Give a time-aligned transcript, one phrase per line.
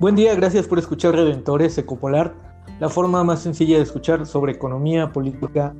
[0.00, 2.34] Buen día, gracias por escuchar Redentores Ecopolar,
[2.78, 5.74] la forma más sencilla de escuchar sobre economía, política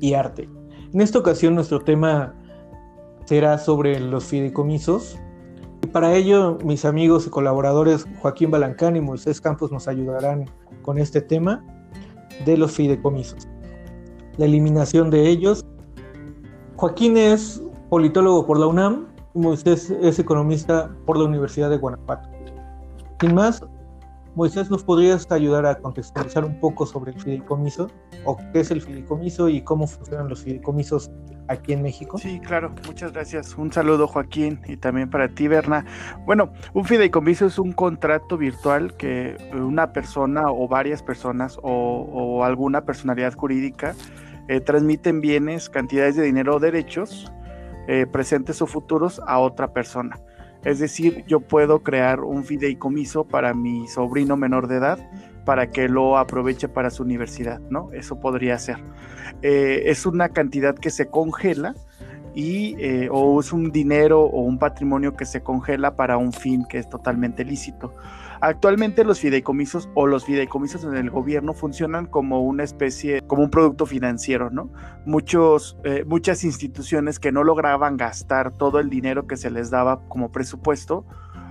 [0.00, 0.48] y arte.
[0.94, 2.34] En esta ocasión nuestro tema
[3.26, 5.18] será sobre los fideicomisos.
[5.82, 10.46] Y para ello mis amigos y colaboradores Joaquín Balancán y Moisés Campos nos ayudarán
[10.80, 11.62] con este tema
[12.46, 13.46] de los fideicomisos.
[14.38, 15.66] La eliminación de ellos.
[16.76, 22.35] Joaquín es politólogo por la UNAM Moisés es economista por la Universidad de Guanajuato.
[23.20, 23.64] Sin más,
[24.34, 27.90] Moisés, ¿nos podrías ayudar a contextualizar un poco sobre el fideicomiso?
[28.26, 31.10] ¿O qué es el fideicomiso y cómo funcionan los fideicomisos
[31.48, 32.18] aquí en México?
[32.18, 33.56] Sí, claro, muchas gracias.
[33.56, 35.86] Un saludo, Joaquín, y también para ti, Berna.
[36.26, 42.84] Bueno, un fideicomiso es un contrato virtual que una persona o varias personas o, alguna
[42.84, 43.94] personalidad jurídica
[44.48, 47.32] eh, transmiten bienes, cantidades de dinero o derechos,
[47.88, 50.20] eh, presentes o futuros, a otra persona.
[50.66, 54.98] Es decir, yo puedo crear un fideicomiso para mi sobrino menor de edad
[55.44, 57.92] para que lo aproveche para su universidad, ¿no?
[57.92, 58.78] Eso podría ser.
[59.42, 61.76] Eh, es una cantidad que se congela
[62.34, 66.64] y eh, o es un dinero o un patrimonio que se congela para un fin
[66.68, 67.94] que es totalmente lícito.
[68.46, 73.50] Actualmente los fideicomisos o los fideicomisos en el gobierno funcionan como una especie, como un
[73.50, 74.70] producto financiero, ¿no?
[75.04, 80.00] Muchos, eh, muchas instituciones que no lograban gastar todo el dinero que se les daba
[80.06, 81.04] como presupuesto,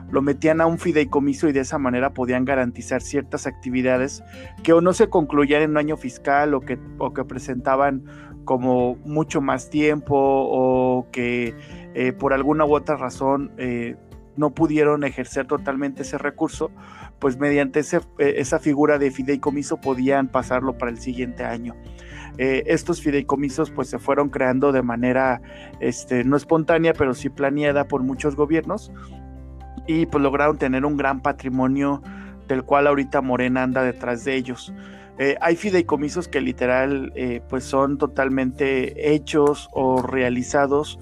[0.09, 4.23] lo metían a un fideicomiso y de esa manera podían garantizar ciertas actividades
[4.63, 8.05] que o no se concluían en un año fiscal o que, o que presentaban
[8.45, 11.55] como mucho más tiempo o que
[11.93, 13.97] eh, por alguna u otra razón eh,
[14.37, 16.71] no pudieron ejercer totalmente ese recurso,
[17.19, 21.75] pues mediante eh, esa figura de fideicomiso podían pasarlo para el siguiente año.
[22.37, 25.41] Eh, estos fideicomisos pues se fueron creando de manera
[25.79, 28.91] este, no espontánea, pero sí planeada por muchos gobiernos
[29.87, 32.01] y pues lograron tener un gran patrimonio
[32.47, 34.73] del cual ahorita Morena anda detrás de ellos.
[35.17, 37.13] Eh, hay fideicomisos que literal
[37.47, 40.99] pues son totalmente hechos o realizados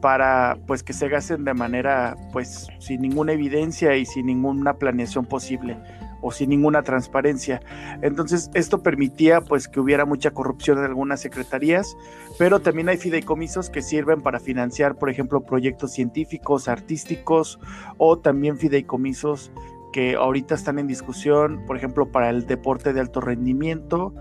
[0.00, 5.26] para pues que se gasten de manera pues sin ninguna evidencia y sin ninguna planeación
[5.26, 5.76] posible
[6.20, 7.60] o sin ninguna transparencia.
[8.02, 11.96] Entonces, esto permitía pues que hubiera mucha corrupción en algunas secretarías,
[12.38, 17.60] pero también hay fideicomisos que sirven para financiar, por ejemplo, proyectos científicos, artísticos
[17.98, 19.52] o también fideicomisos
[19.92, 24.12] que ahorita están en discusión, por ejemplo, para el deporte de alto rendimiento,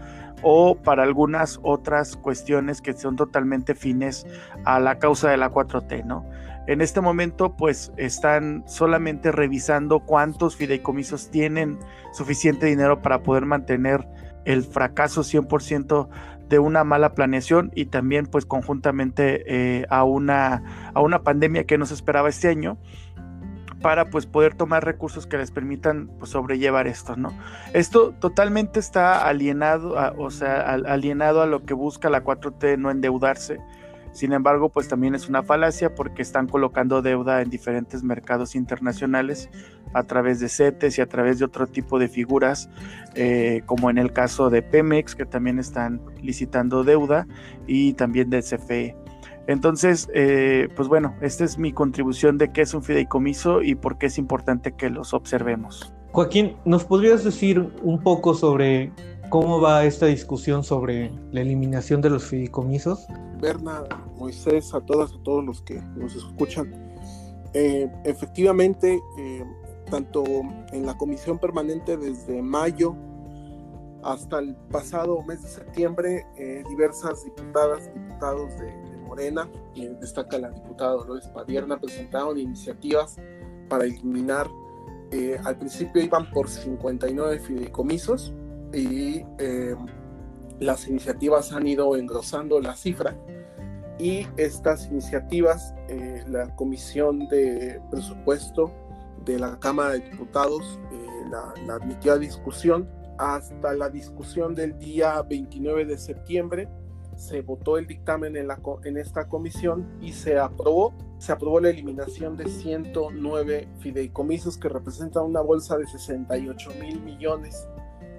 [0.47, 4.28] o para algunas otras cuestiones que son totalmente fines
[4.63, 6.23] a la causa de la 4T, ¿no?
[6.67, 11.79] En este momento, pues están solamente revisando cuántos fideicomisos tienen
[12.13, 14.07] suficiente dinero para poder mantener
[14.45, 16.09] el fracaso 100%
[16.47, 21.79] de una mala planeación y también pues conjuntamente eh, a, una, a una pandemia que
[21.79, 22.77] nos esperaba este año
[23.81, 27.34] para pues poder tomar recursos que les permitan pues, sobrellevar esto, ¿no?
[27.74, 32.91] Esto totalmente está alienado, a, o sea, alienado a lo que busca la 4T, no
[32.91, 33.59] endeudarse.
[34.16, 39.50] Sin embargo, pues también es una falacia porque están colocando deuda en diferentes mercados internacionales
[39.94, 42.69] a través de CETES y a través de otro tipo de figuras,
[43.13, 47.28] eh, como en el caso de Pemex, que también están licitando deuda,
[47.68, 48.96] y también de CFE.
[49.47, 53.97] Entonces, eh, pues bueno, esta es mi contribución de qué es un fideicomiso y por
[53.97, 55.94] qué es importante que los observemos.
[56.11, 58.91] Joaquín, ¿nos podrías decir un poco sobre
[59.29, 63.06] cómo va esta discusión sobre la eliminación de los fideicomisos?
[63.39, 63.83] Berna,
[64.17, 66.73] Moisés, a todas, a todos los que nos escuchan.
[67.53, 69.44] Eh, efectivamente, eh,
[69.91, 70.23] tanto
[70.72, 72.95] en la comisión permanente desde mayo
[74.03, 76.25] hasta el pasado mes de septiembre,
[76.69, 78.84] diversas diputadas, diputados de,
[79.15, 79.49] Morena,
[80.01, 83.15] destaca la diputada Dolores Padierna, presentaron iniciativas
[83.69, 84.49] para eliminar,
[85.11, 88.33] eh, al principio iban por 59 fideicomisos
[88.73, 89.73] y eh,
[90.59, 93.15] las iniciativas han ido engrosando la cifra
[93.97, 98.73] y estas iniciativas, eh, la Comisión de Presupuesto
[99.23, 100.77] de la Cámara de Diputados
[101.31, 106.68] la, la admitió a discusión hasta la discusión del día 29 de septiembre
[107.15, 110.94] se votó el dictamen en, esta comisión y se aprobó.
[111.17, 117.67] Se aprobó la eliminación de 109 fideicomisos que representan una bolsa de 68 mil millones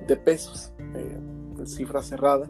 [0.07, 1.19] de pesos, eh,
[1.67, 2.49] cifra cerrada.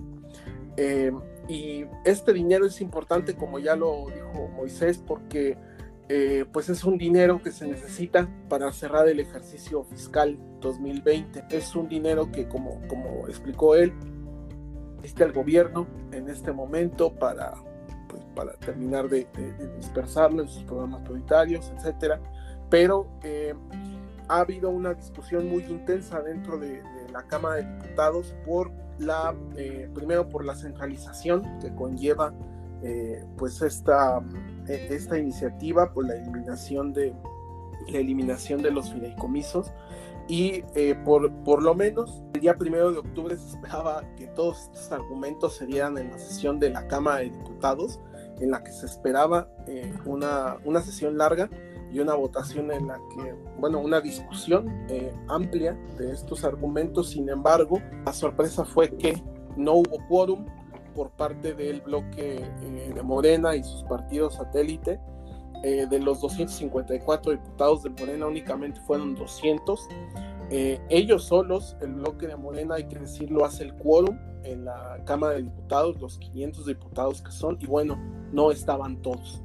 [0.76, 1.12] Eh,
[1.48, 5.56] y este dinero es importante, como ya lo dijo Moisés, porque
[6.08, 11.44] eh, pues es un dinero que se necesita para cerrar el ejercicio fiscal 2020.
[11.50, 13.92] Es un dinero que, como, como explicó él,
[14.98, 17.54] existe el gobierno en este momento para,
[18.08, 19.26] pues, para terminar de,
[19.76, 22.20] dispersarlo en sus programas prioritarios, etcétera.
[22.70, 23.54] Pero eh,
[24.28, 26.82] ha habido una discusión muy intensa dentro de,
[27.12, 32.34] la Cámara de Diputados por la, eh, primero por la centralización que conlleva
[32.82, 34.20] eh, pues esta,
[34.68, 37.14] e, esta iniciativa por la eliminación de
[37.88, 39.72] la eliminación de los fideicomisos
[40.28, 44.62] y eh, por, por lo menos el día primero de octubre se esperaba que todos
[44.62, 48.00] estos argumentos se dieran en la sesión de la Cámara de Diputados
[48.40, 49.48] en la que se esperaba
[50.04, 51.48] una, una sesión larga
[51.92, 57.10] y una votación en la que, bueno, una discusión eh, amplia de estos argumentos.
[57.10, 59.22] Sin embargo, la sorpresa fue que
[59.56, 60.46] no hubo quórum
[60.94, 65.00] por parte del bloque eh, de Morena y sus partidos satélite.
[65.62, 69.88] Eh, de los 254 diputados de Morena únicamente fueron 200.
[70.50, 75.34] ellos solos, el bloque de Morena, hay que decirlo, hace el quórum en la Cámara
[75.34, 77.96] de Diputados, los 500 diputados que son, y bueno,
[78.32, 79.42] no estaban todos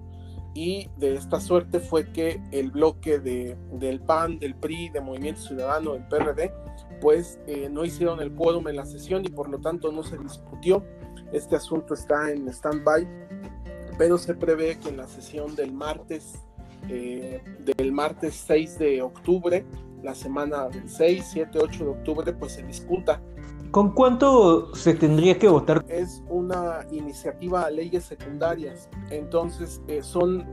[0.53, 5.41] y de esta suerte fue que el bloque de, del PAN, del PRI, de Movimiento
[5.41, 6.51] Ciudadano, del PRD,
[6.99, 10.17] pues eh, no hicieron el quórum en la sesión y por lo tanto no se
[10.17, 10.83] discutió.
[11.31, 13.07] Este asunto está en stand-by,
[13.97, 16.33] pero se prevé que en la sesión del martes,
[16.89, 17.41] eh,
[17.77, 19.65] del martes 6 de octubre,
[20.03, 23.21] la semana del 6, 7, 8 de octubre, pues se discuta
[23.71, 25.85] ¿Con cuánto se tendría que votar?
[25.87, 30.45] Es una iniciativa a leyes secundarias, entonces eh, son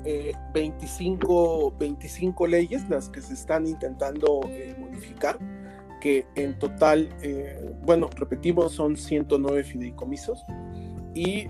[0.55, 5.37] 25, eh, 25 leyes las que se están intentando eh, modificar,
[6.01, 7.09] que en total,
[7.83, 10.41] bueno, repetimos, son 109 fideicomisos
[11.13, 11.49] y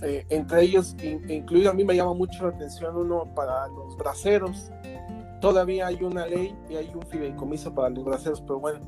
[0.00, 4.70] entre ellos, incluido a mí me llama mucho la atención uno para los braceros,
[5.40, 8.80] todavía hay una ley y hay un fideicomiso para los braceros, pero bueno,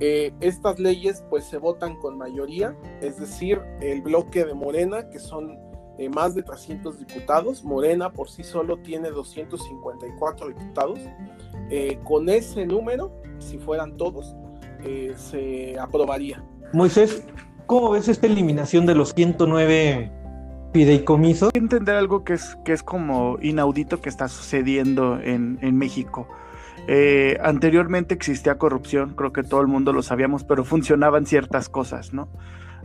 [0.00, 5.18] eh, estas leyes pues se votan con mayoría, es decir, el bloque de Morena, que
[5.18, 5.58] son
[5.98, 10.98] eh, más de 300 diputados, Morena por sí solo tiene 254 diputados,
[11.70, 14.34] eh, con ese número, si fueran todos,
[15.14, 16.42] se aprobaría.
[16.72, 17.22] Moisés,
[17.66, 20.19] ¿cómo ves esta eliminación de los 109
[20.72, 21.50] fideicomiso.
[21.54, 26.28] Entender algo que es, que es como inaudito que está sucediendo en, México.
[26.86, 32.12] Eh, anteriormente existía corrupción, creo que todo el mundo lo sabíamos, pero funcionaban ciertas cosas,
[32.12, 32.28] ¿no?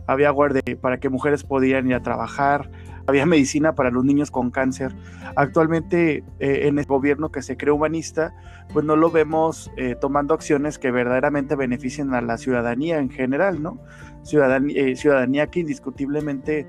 [0.06, 2.70] Había guardia para que mujeres podían ir a trabajar,
[3.06, 4.94] había medicina para los niños con cáncer.
[5.34, 8.34] Actualmente eh, en el gobierno que se cree humanista,
[8.72, 13.62] pues no lo vemos eh, tomando acciones que verdaderamente beneficien a la ciudadanía en general,
[13.62, 13.80] ¿no?
[14.26, 16.66] Ciudadanía, eh, ciudadanía que indiscutiblemente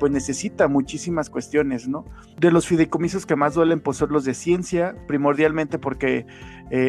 [0.00, 2.04] pues necesita muchísimas cuestiones, ¿no?
[2.36, 6.26] De los fideicomisos que más duelen pues son los de ciencia, primordialmente porque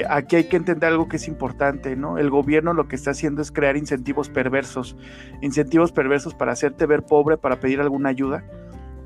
[0.10, 2.18] aquí hay que entender algo que es importante, ¿no?
[2.18, 4.98] El gobierno lo que está haciendo es crear incentivos perversos,
[5.42, 8.44] incentivos perversos para hacerte ver pobre, para pedir alguna ayuda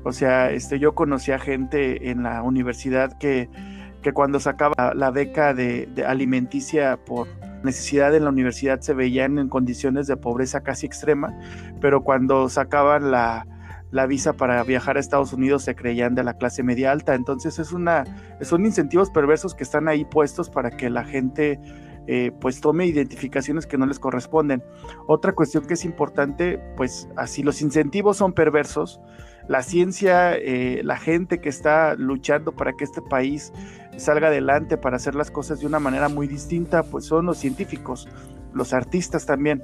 [0.04, 3.48] o sea, este, yo conocía gente en la universidad que,
[4.02, 7.26] que cuando sacaba la beca de, alimenticia por
[7.64, 11.36] necesidad en la universidad se veían en condiciones de pobreza casi extrema,
[11.80, 13.46] pero cuando sacaban la,
[14.08, 17.14] visa para viajar a Estados Unidos se creían de la clase media alta.
[17.14, 18.04] Entonces es una,
[18.40, 21.60] son incentivos perversos que están ahí puestos para que la gente
[22.06, 24.62] eh, pues tome identificaciones que no les corresponden.
[25.06, 29.00] Otra cuestión que es importante, pues así los incentivos son perversos,
[29.48, 33.52] la ciencia, eh, la gente que está luchando para que este país
[33.96, 38.08] salga adelante, para hacer las cosas de una manera muy distinta, pues son los científicos,
[38.52, 39.62] los artistas también.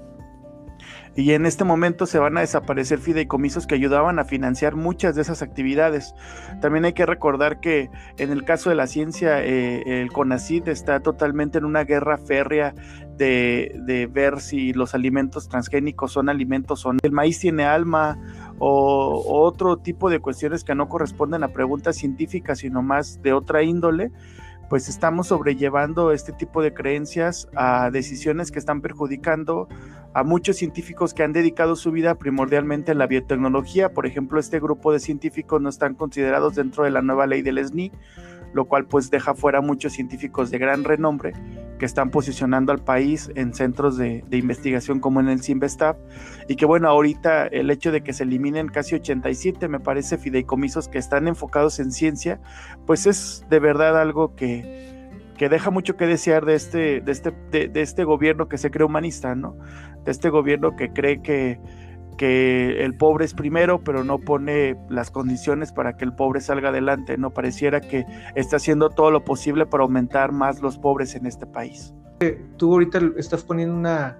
[1.16, 5.22] Y en este momento se van a desaparecer fideicomisos que ayudaban a financiar muchas de
[5.22, 6.14] esas actividades.
[6.60, 11.00] También hay que recordar que en el caso de la ciencia, eh, el CONACID está
[11.00, 12.74] totalmente en una guerra férrea
[13.16, 16.98] de, de, ver si los alimentos transgénicos son alimentos o no.
[17.02, 18.18] El maíz tiene alma
[18.60, 23.62] o, otro tipo de cuestiones que no corresponden a preguntas científicas, sino más de otra
[23.62, 24.12] índole,
[24.68, 29.66] pues estamos sobrellevando este tipo de creencias a decisiones que están perjudicando
[30.12, 33.92] a muchos científicos que han dedicado su vida primordialmente a la biotecnología.
[33.92, 37.64] Por ejemplo, este grupo de científicos no están considerados dentro de la nueva ley del
[37.64, 37.90] SNI,
[38.52, 41.32] lo cual pues deja fuera muchos científicos de gran renombre
[41.78, 45.96] que están posicionando al país en centros de, investigación como en el CIMBESTAF
[46.46, 50.88] y que bueno, ahorita el hecho de que se eliminen casi 87, me parece, fideicomisos
[50.88, 52.40] que están enfocados en ciencia,
[52.86, 57.32] pues es de verdad algo que, que deja mucho que desear de este, de este,
[57.50, 59.56] de este gobierno que se cree humanista, ¿no?
[60.04, 61.58] De este gobierno que cree que
[62.16, 66.68] que el pobre es primero, pero no pone las condiciones para que el pobre salga
[66.68, 67.16] adelante.
[67.16, 71.46] No pareciera que está haciendo todo lo posible para aumentar más los pobres en este
[71.46, 71.94] país.
[72.58, 74.18] Tú ahorita estás poniendo una,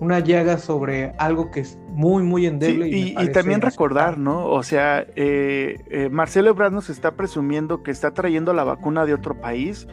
[0.00, 2.88] una llaga sobre algo que es muy, muy endeble.
[2.88, 4.46] y, también recordar, ¿no?
[4.46, 9.14] O sea, eh, eh, Marcelo Ebrard nos está presumiendo que está trayendo la vacuna de
[9.14, 9.86] otro país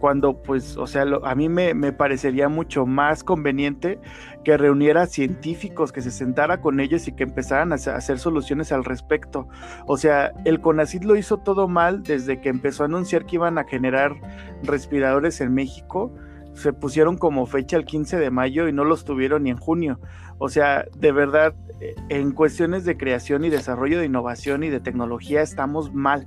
[0.00, 3.98] cuando pues, o sea, a mí me, me, parecería mucho más conveniente
[4.44, 8.84] que reuniera científicos, que se sentara con ellos y que empezaran a hacer soluciones al
[8.84, 9.48] respecto.
[9.86, 13.58] O sea, el CONACID lo hizo todo mal desde que empezó a anunciar que iban
[13.58, 14.14] a generar
[14.62, 16.14] respiradores en México.
[16.52, 19.98] Se pusieron como fecha el 15 de mayo y no los tuvieron ni en junio.
[20.38, 24.80] O sea, de verdad, eh, en cuestiones de creación y desarrollo de innovación y de
[24.80, 26.26] tecnología estamos mal.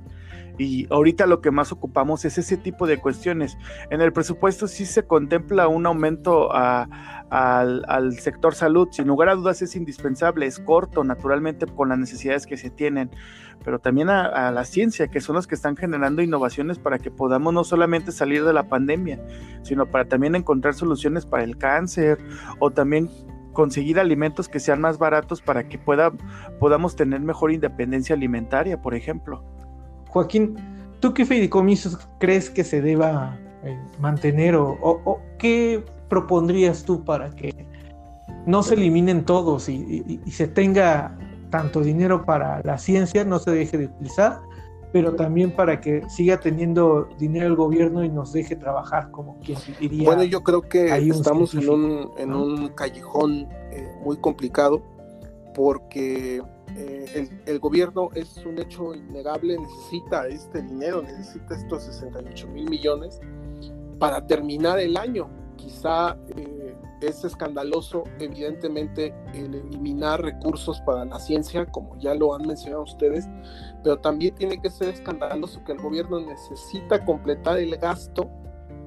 [0.58, 3.56] Y ahorita lo que más ocupamos es ese tipo de cuestiones.
[3.90, 8.88] En el presupuesto sí se contempla un aumento al, sector salud.
[8.90, 13.10] Sin lugar a dudas es indispensable, es corto naturalmente con las necesidades que se tienen,
[13.64, 17.12] pero también a, a la ciencia, que son los que están generando innovaciones para que
[17.12, 19.20] podamos no solamente salir de la pandemia,
[19.62, 22.18] sino para también encontrar soluciones para el cáncer
[22.58, 23.08] o también
[23.58, 26.12] conseguir alimentos que sean más baratos para que pueda,
[26.60, 29.42] podamos tener mejor independencia alimentaria, por ejemplo.
[30.10, 30.54] Joaquín,
[31.00, 37.66] ¿tú qué fideicomisos crees que se deba eh, mantener o, qué propondrías tú para que
[38.46, 41.18] no se eliminen todos y, se tenga
[41.50, 44.38] tanto dinero para la ciencia, no se deje de utilizar,
[44.92, 49.58] pero también para que siga teniendo dinero el gobierno y nos deje trabajar como quien
[49.78, 50.04] diría.
[50.04, 54.82] Bueno, yo creo que estamos en un, en un callejón eh, muy complicado
[55.54, 56.42] porque
[56.76, 63.20] eh, el, gobierno es un hecho innegable, necesita este dinero, necesita estos 68 mil millones
[63.98, 65.28] para terminar el año.
[65.56, 66.57] Quizá eh,
[67.00, 73.28] es escandaloso, evidentemente, el eliminar recursos para la ciencia, como ya lo han mencionado ustedes,
[73.82, 78.28] pero también tiene que ser escandaloso que el gobierno necesita completar el gasto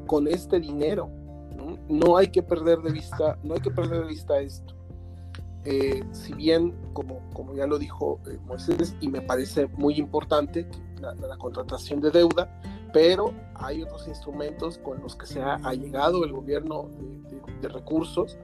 [0.08, 1.10] con este dinero.
[1.56, 4.76] No, no hay que perder de vista, no hay que perder de vista esto.
[5.64, 10.68] Eh, si bien, como, como ya lo dijo eh, Moisés, y me parece muy importante
[11.00, 12.50] la, contratación de deuda,
[12.94, 16.90] pero hay otros instrumentos con los que se ha, llegado el gobierno
[17.62, 18.38] de, recursos,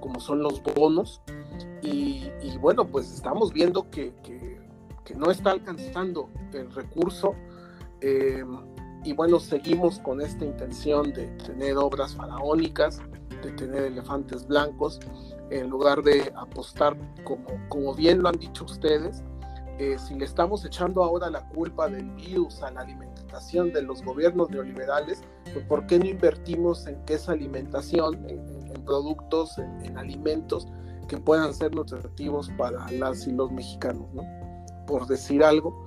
[0.00, 1.20] como son los bonos,
[1.82, 2.28] y,
[2.60, 7.34] bueno, pues estamos viendo que, que, no está alcanzando el recurso.
[8.00, 8.42] Eh,
[9.04, 13.00] y bueno, seguimos con esta intención de tener obras faraónicas,
[13.42, 14.98] de tener elefantes blancos,
[15.50, 19.22] en lugar de apostar, como, como bien lo han dicho ustedes,
[19.78, 23.13] eh, si le estamos echando ahora la culpa del virus a la alimentación
[23.72, 25.22] de los gobiernos neoliberales,
[25.52, 30.68] pues ¿por qué no invertimos en que esa alimentación, en, productos, en, alimentos
[31.08, 34.06] que puedan ser nutritivos para las y los mexicanos?
[34.14, 34.22] ¿no?
[34.86, 35.84] Por decir algo,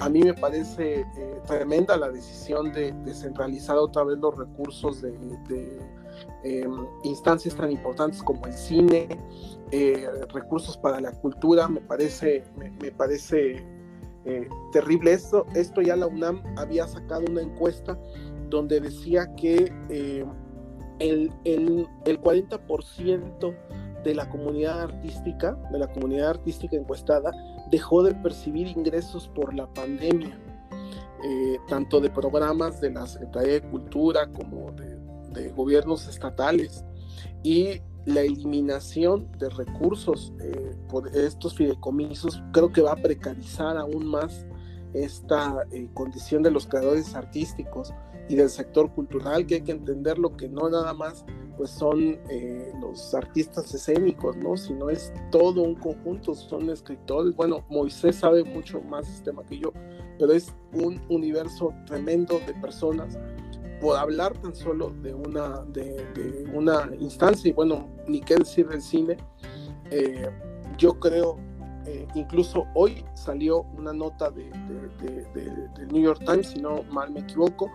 [0.00, 5.12] a mí me parece eh, tremenda la decisión de descentralizar otra vez los recursos de
[6.44, 9.08] Em, instancias tan importantes como el cine,
[9.72, 13.64] eh, recursos para la cultura, me parece, me, parece
[14.24, 15.46] eh, terrible esto.
[15.54, 17.98] Esto ya la UNAM había sacado una encuesta
[18.48, 20.24] donde decía que eh,
[20.98, 23.56] el, el, el 40%
[24.04, 27.32] de la comunidad artística, de la comunidad artística encuestada,
[27.70, 30.38] dejó de percibir ingresos por la pandemia,
[31.68, 34.98] tanto de programas de la Secretaría de Cultura como de
[35.32, 36.84] de gobiernos estatales
[37.42, 44.06] y la eliminación de recursos eh, por estos fideicomisos creo que va a precarizar aún
[44.06, 44.46] más
[44.94, 47.92] esta eh, condición de los creadores artísticos
[48.28, 51.24] y del sector cultural que hay que entender lo que no nada más
[51.58, 54.56] pues son eh, los artistas escénicos, ¿no?
[54.56, 57.34] Sino es todo un conjunto, son escritores.
[57.34, 59.72] Bueno, Moisés sabe mucho más este tema que yo,
[60.20, 63.18] pero es un universo tremendo de personas
[63.80, 68.82] por hablar tan solo de una, de, una instancia, y bueno, ni qué decir del
[68.82, 69.16] cine,
[69.90, 70.30] eh,
[70.76, 71.38] yo creo,
[71.86, 74.50] eh, incluso hoy salió una nota de,
[75.00, 77.70] del New York Times, si no mal me equivoco,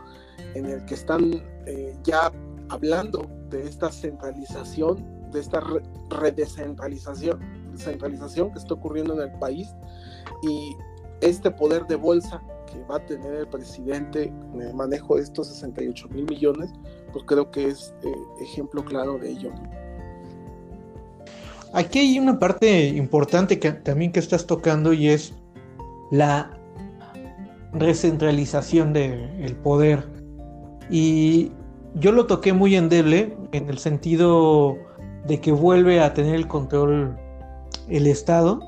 [0.54, 2.32] en el que están eh, ya
[2.70, 5.62] hablando de esta centralización, de esta
[6.10, 9.74] redescentralización centralización que está ocurriendo en el país
[10.42, 10.76] y
[11.22, 12.42] este poder de bolsa
[12.90, 16.72] va a tener el presidente en el manejo de estos 68 mil millones,
[17.12, 19.52] pues creo que es eh, ejemplo claro de ello.
[21.74, 25.34] Aquí hay una parte importante que también que estás tocando y es
[26.12, 26.52] la
[27.74, 30.08] recentralización del poder.
[30.90, 31.52] Y
[31.96, 34.78] yo lo toqué muy endeble en el sentido
[35.26, 37.18] de que vuelve a tener el control
[37.90, 38.60] el Estado.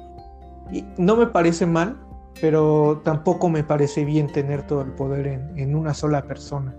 [0.72, 1.98] Y no me parece mal,
[2.42, 6.75] pero tampoco me parece bien tener todo el poder en, una sola persona.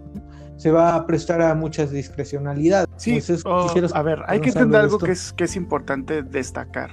[0.56, 2.88] Se va a prestar a muchas discrecionalidades.
[2.96, 6.90] Sí, oh, a ver, hay que entender algo que es, que es importante destacar.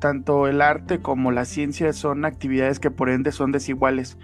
[0.00, 4.16] Tanto el arte como la ciencia son actividades que por ende son desiguales.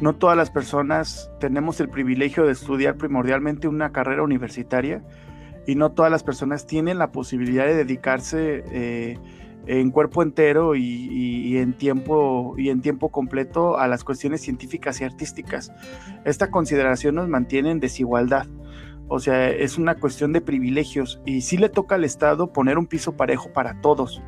[0.00, 5.02] No todas las personas tenemos el privilegio de estudiar primordialmente una carrera universitaria
[5.66, 9.18] y no todas las personas tienen la posibilidad de dedicarse eh,
[9.66, 15.04] en cuerpo entero y, en tiempo, y en tiempo completo a las cuestiones científicas y
[15.04, 15.72] artísticas.
[16.24, 18.46] Esta consideración nos mantiene en desigualdad.
[19.08, 22.86] O sea, es una cuestión de privilegios y sí le toca al Estado poner un
[22.86, 24.20] piso parejo para todos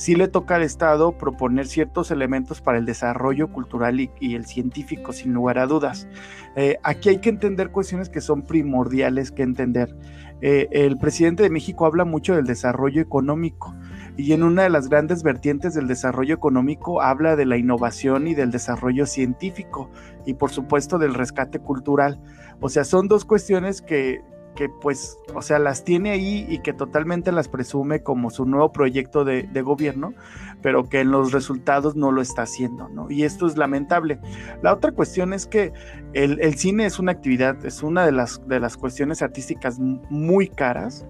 [0.00, 5.12] sí le toca al Estado proponer ciertos elementos para el desarrollo cultural y, el científico,
[5.12, 6.08] sin lugar a dudas.
[6.56, 9.94] Eh, aquí hay que entender cuestiones que son primordiales que entender.
[10.40, 13.74] Eh, el presidente de México habla mucho del desarrollo económico
[14.20, 18.34] y en una de las grandes vertientes del desarrollo económico habla de la innovación y
[18.34, 19.90] del desarrollo científico
[20.26, 22.20] y por supuesto del rescate cultural.
[22.60, 24.22] O sea, son dos cuestiones que,
[24.54, 28.72] que pues, o sea, las tiene ahí y que totalmente las presume como su nuevo
[28.72, 30.12] proyecto de, gobierno,
[30.60, 33.10] pero que en los resultados no lo está haciendo, ¿no?
[33.10, 34.20] Y esto es lamentable.
[34.62, 35.72] La otra cuestión es que
[36.12, 40.48] el, el cine es una actividad, es una de las, de las cuestiones artísticas muy
[40.48, 41.06] caras,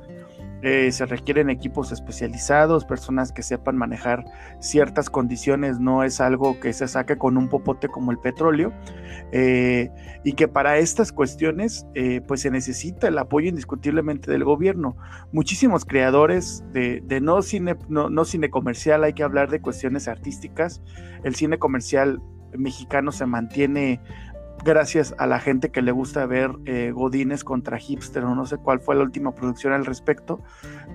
[0.62, 4.24] eh, se requieren equipos especializados, personas que sepan manejar
[4.60, 8.72] ciertas condiciones, no es algo que se saque con un popote como el petróleo,
[9.32, 9.90] eh,
[10.22, 14.96] y que para estas cuestiones eh, pues se necesita el apoyo indiscutiblemente del gobierno.
[15.32, 20.82] Muchísimos creadores de, no, cine, no, no cine comercial, hay que hablar de cuestiones artísticas,
[21.24, 22.20] el cine comercial
[22.56, 24.00] mexicano se mantiene
[24.64, 28.58] gracias a la gente que le gusta ver eh, Godines contra Hipster, o no sé
[28.58, 30.42] cuál fue la última producción al respecto,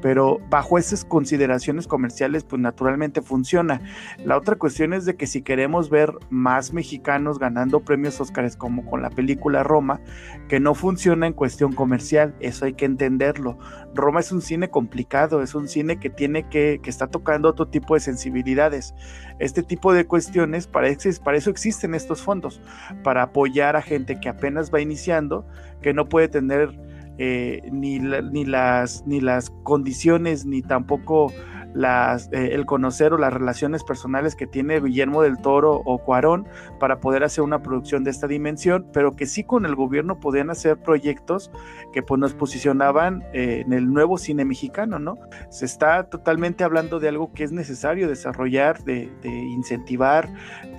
[0.01, 3.81] pero bajo esas consideraciones comerciales, pues naturalmente funciona.
[4.23, 8.85] La otra cuestión es de que si queremos ver más mexicanos ganando premios Óscares como
[8.85, 9.99] con la película Roma,
[10.47, 13.57] que no funciona en cuestión comercial, eso hay que entenderlo.
[13.93, 17.67] Roma es un cine complicado, es un cine que tiene que, que está tocando otro
[17.67, 18.93] tipo de sensibilidades.
[19.39, 20.89] Este tipo de cuestiones, para,
[21.23, 22.61] para eso existen estos fondos,
[23.03, 25.45] para apoyar a gente que apenas va iniciando,
[25.81, 26.77] que no puede tener
[27.17, 31.31] eh, ni, ni, las, ni las condiciones, ni tampoco
[31.75, 36.47] las, eh, el conocer o las relaciones personales que tiene Guillermo del Toro o Cuarón
[36.79, 40.49] para poder hacer una producción de esta dimensión, pero que sí con el gobierno podían
[40.49, 41.51] hacer proyectos
[41.91, 45.17] que pues nos posicionaban eh, en el nuevo cine mexicano, ¿no?
[45.49, 50.29] Se está totalmente hablando de algo que es necesario desarrollar, de, incentivar,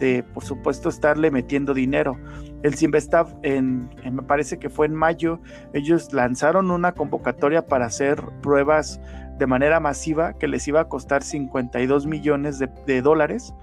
[0.00, 2.18] de por supuesto estarle metiendo dinero.
[2.66, 5.38] El Simvestav, en, me parece que fue en mayo,
[5.72, 9.00] ellos lanzaron una convocatoria para hacer pruebas
[9.38, 13.54] de manera masiva que les iba a costar 52 millones de, dólares.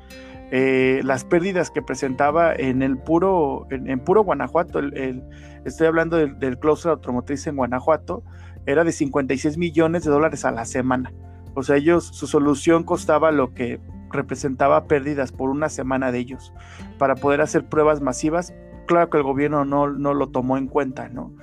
[0.52, 4.80] Eh, las pérdidas que presentaba en el puro, en, puro Guanajuato,
[5.66, 8.24] estoy hablando del, del automotriz en Guanajuato,
[8.66, 11.12] era de 56 millones de dólares a la semana.
[11.56, 16.54] O sea, ellos, su solución costaba lo que representaba pérdidas por una semana de ellos.
[16.98, 18.54] Para poder hacer pruebas masivas,
[18.86, 21.34] claro que el gobierno no, no lo tomó en cuenta, ¿no?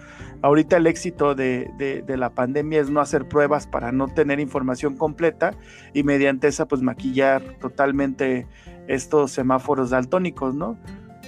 [0.42, 5.52] Ahorita el éxito de, la pandemia es no hacer pruebas para no tener información completa
[5.92, 8.46] y mediante esa pues maquillar totalmente
[8.88, 10.78] estos semáforos daltónicos, ¿no?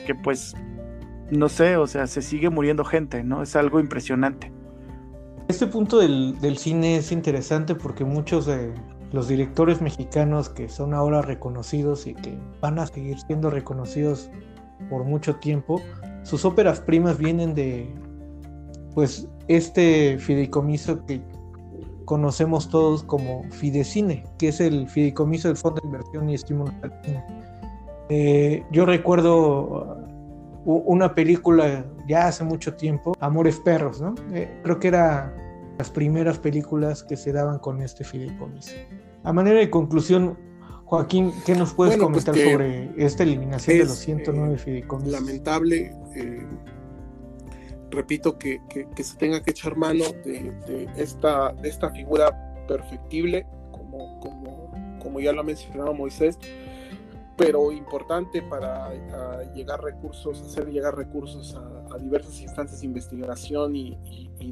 [0.06, 0.54] Que pues,
[1.30, 3.42] no sé, o sea, se sigue muriendo gente, ¿no?
[3.42, 4.50] Es algo impresionante.
[5.48, 8.72] Este punto del, del cine es interesante porque muchos de
[9.12, 14.30] los directores mexicanos que son ahora reconocidos y que van a seguir siendo reconocidos
[14.88, 15.80] por mucho tiempo,
[16.22, 17.92] sus óperas primas vienen de,
[18.94, 21.20] pues este fideicomiso que
[22.04, 26.72] conocemos todos como Fidecine, que es el fideicomiso del Fondo de Inversión y Estímulo.
[28.08, 29.96] Eh, yo recuerdo
[30.64, 34.14] uh, una película ya hace mucho tiempo, Amores Perros, ¿no?
[34.32, 35.34] Eh, creo que era
[35.78, 38.74] las primeras películas que se daban con este fideicomiso.
[39.24, 40.36] A manera de conclusión,
[40.92, 45.10] Joaquín, ¿qué nos puedes pues comentar sobre esta eliminación de los 109 eh, fideicomisos?
[45.10, 45.96] Lamentable,
[47.90, 48.60] repito, que,
[49.02, 55.32] se tenga que echar mano de, esta, de esta figura perfectible, como, como, como ya
[55.32, 56.38] lo ha mencionado Moisés,
[57.38, 58.92] pero importante para
[59.54, 61.56] llegar recursos, hacer llegar recursos
[61.90, 63.96] a, diversas instancias de investigación y,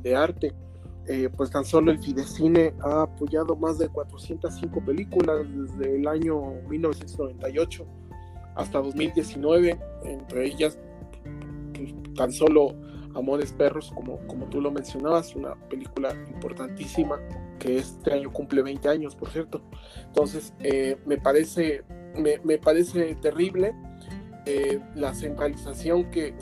[0.00, 0.54] de arte.
[1.06, 6.52] Eh, pues tan solo el Fidecine ha apoyado más de 405 películas desde el año
[6.68, 7.86] 1998
[8.54, 10.78] hasta 2019, entre ellas
[11.74, 12.74] pues, tan solo
[13.14, 17.18] Amores Perros, como, como tú lo mencionabas, una película importantísima
[17.58, 19.62] que este año cumple 20 años, por cierto.
[20.06, 21.82] Entonces, eh, me, parece,
[22.16, 23.74] me, parece terrible.
[24.46, 26.34] Eh, la centralización que,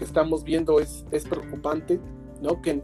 [0.00, 2.00] estamos viendo es, es preocupante,
[2.42, 2.60] ¿no?
[2.60, 2.82] Que,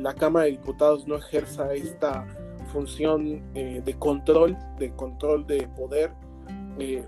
[0.00, 2.26] la Cámara de Diputados no ejerza esta
[2.72, 6.12] función eh, de control, de control de poder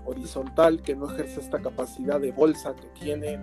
[0.05, 3.39] horizontal, que no ejerza esta capacidad de bolsa que tiene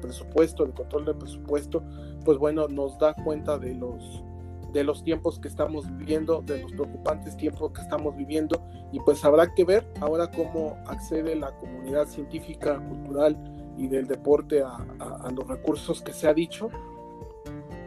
[0.00, 1.84] presupuesto, de control del presupuesto,
[2.24, 4.24] pues bueno, nos da cuenta de los
[4.72, 8.60] de los tiempos que estamos viviendo, de los preocupantes tiempos que estamos viviendo,
[8.92, 13.38] y pues habrá que ver ahora cómo accede la comunidad científica, cultural
[13.78, 16.68] y del deporte a los recursos que se ha dicho,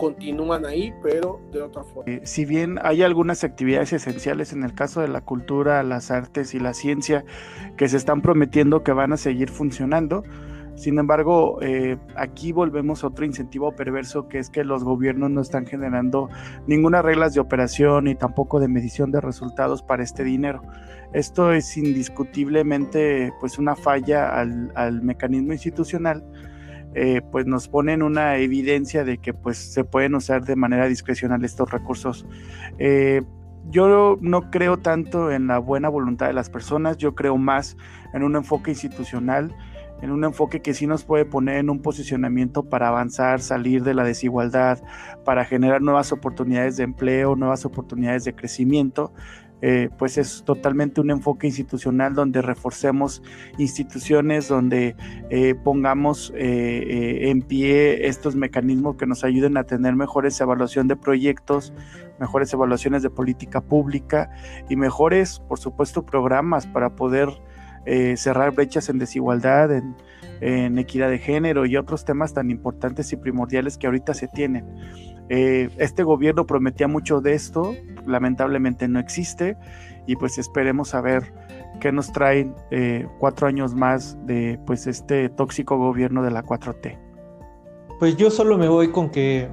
[0.01, 2.11] continúan ahí, pero de otra forma.
[2.11, 6.55] Eh, si bien hay algunas actividades esenciales en el caso de la cultura, las artes
[6.55, 7.23] y la ciencia
[7.77, 10.23] que se están prometiendo que van a seguir funcionando,
[10.73, 15.39] sin embargo, eh, aquí volvemos a otro incentivo perverso que es que los gobiernos no
[15.39, 16.29] están generando
[16.65, 20.63] ninguna reglas de operación y tampoco de medición de resultados para este dinero.
[21.13, 26.23] Esto es indiscutiblemente pues una falla al, al mecanismo institucional.
[26.93, 31.45] Eh, pues nos ponen una evidencia de que pues se pueden usar de manera discrecional
[31.45, 32.25] estos recursos.
[32.79, 33.21] Eh,
[33.69, 37.77] yo no creo tanto en la buena voluntad de las personas, yo creo más
[38.13, 39.53] en un enfoque institucional
[40.01, 43.93] en un enfoque que sí nos puede poner en un posicionamiento para avanzar, salir de
[43.93, 44.79] la desigualdad,
[45.23, 49.13] para generar nuevas oportunidades de empleo, nuevas oportunidades de crecimiento,
[49.61, 53.21] eh, pues es totalmente un enfoque institucional donde reforcemos
[53.57, 54.95] instituciones, donde
[55.29, 60.95] eh, pongamos eh, en pie estos mecanismos que nos ayuden a tener mejores evaluación de
[60.95, 61.73] proyectos,
[62.19, 64.29] mejores evaluaciones de política pública
[64.69, 67.29] y mejores, por supuesto, programas para poder
[67.85, 69.95] eh, cerrar brechas en desigualdad, en,
[70.77, 74.65] equidad de género y otros temas tan importantes y primordiales que ahorita se tienen.
[75.33, 77.73] Eh, este gobierno prometía mucho de esto,
[78.05, 79.55] lamentablemente no existe
[80.05, 81.33] y pues esperemos a ver
[81.79, 86.97] qué nos traen eh, cuatro años más de pues este tóxico gobierno de la 4T.
[87.97, 89.47] Pues yo solo me voy con que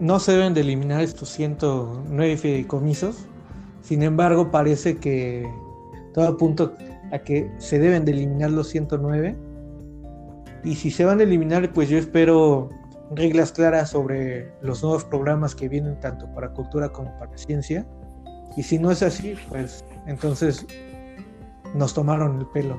[0.00, 3.26] no se deben de eliminar estos 109 fideicomisos,
[3.82, 5.46] sin embargo parece que
[6.14, 6.72] todo punto
[7.12, 9.36] a que se deben de eliminar los 109.
[10.64, 12.70] Y si se van a eliminar, pues yo espero
[13.16, 17.86] reglas claras sobre los nuevos programas que vienen tanto para cultura como para ciencia.
[18.56, 20.66] Y si no es así, pues entonces
[21.74, 22.78] nos tomaron el pelo.